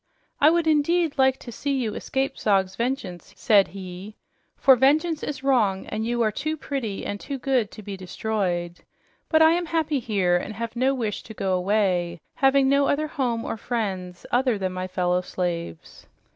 [0.39, 4.15] "I would indeed like to see you escape Zog's vengeance," said he,
[4.57, 8.79] "for vengeance is wrong, and you are too pretty and too good to be destroyed.
[9.29, 13.09] But I am happy here and have no wish to go away, having no other
[13.09, 16.07] home or friends other than my fellow slaves."